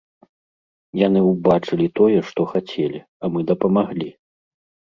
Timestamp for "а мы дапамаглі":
3.25-4.09